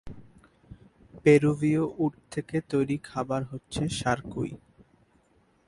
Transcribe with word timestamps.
পেরুভীয় 1.23 1.83
উট 1.97 2.13
থেকে 2.31 2.57
তৈরী 2.71 2.97
খাবার 3.03 3.41
হচ্ছে 3.51 3.83
শারকুই। 3.99 4.51